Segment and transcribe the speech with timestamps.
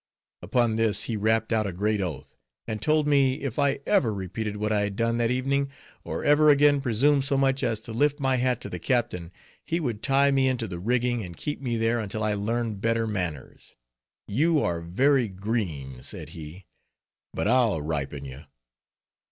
[0.41, 2.35] Upon this, he rapped out a great oath,
[2.67, 5.69] and told me if I ever repeated what I had done that evening,
[6.03, 9.31] or ever again presumed so much as to lift my hat to the captain,
[9.63, 13.05] he would tie me into the rigging, and keep me there until I learned better
[13.05, 13.75] manners.
[14.27, 16.65] "You are very green," said he,
[17.31, 18.45] "but I'll ripen you."